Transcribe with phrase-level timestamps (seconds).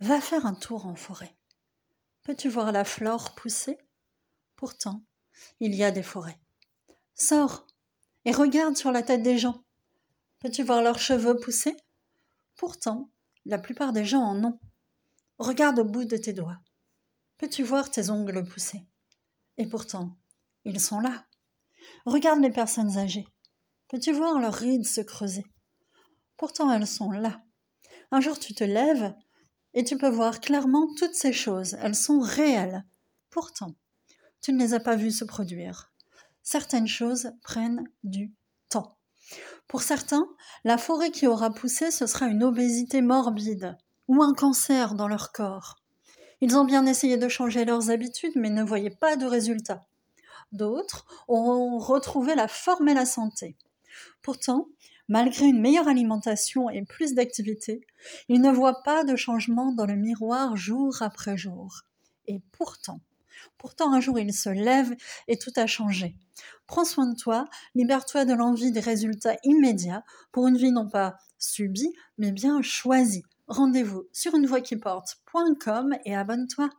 [0.00, 1.34] Va faire un tour en forêt.
[2.22, 3.78] Peux-tu voir la flore pousser?
[4.56, 5.02] Pourtant,
[5.60, 6.38] il y a des forêts.
[7.14, 7.66] Sors
[8.24, 9.64] et regarde sur la tête des gens.
[10.40, 11.76] Peux-tu voir leurs cheveux pousser?
[12.56, 13.10] Pourtant,
[13.46, 14.60] la plupart des gens en ont.
[15.38, 16.58] Regarde au bout de tes doigts.
[17.38, 18.86] Peux-tu voir tes ongles pousser?
[19.56, 20.18] Et pourtant,
[20.64, 21.24] ils sont là.
[22.04, 23.28] Regarde les personnes âgées.
[23.88, 25.44] Peux-tu voir leurs rides se creuser?
[26.36, 27.42] Pourtant, elles sont là.
[28.10, 29.14] Un jour, tu te lèves
[29.76, 31.76] et tu peux voir clairement toutes ces choses.
[31.80, 32.84] Elles sont réelles.
[33.30, 33.74] Pourtant,
[34.40, 35.92] tu ne les as pas vues se produire.
[36.42, 38.32] Certaines choses prennent du
[38.70, 38.96] temps.
[39.68, 40.26] Pour certains,
[40.64, 43.76] la forêt qui aura poussé, ce sera une obésité morbide
[44.08, 45.76] ou un cancer dans leur corps.
[46.40, 49.84] Ils ont bien essayé de changer leurs habitudes, mais ne voyaient pas de résultats.
[50.52, 53.56] D'autres auront retrouvé la forme et la santé.
[54.22, 54.68] Pourtant,
[55.08, 57.80] malgré une meilleure alimentation et plus d'activité,
[58.28, 61.82] ils ne voient pas de changement dans le miroir jour après jour.
[62.26, 63.00] Et pourtant,
[63.58, 64.96] pourtant un jour ils se lèvent
[65.28, 66.16] et tout a changé.
[66.66, 71.16] Prends soin de toi, libère-toi de l'envie des résultats immédiats pour une vie non pas
[71.38, 73.24] subie, mais bien choisie.
[73.48, 74.46] Rendez-vous sur une
[76.04, 76.70] et abonne-toi.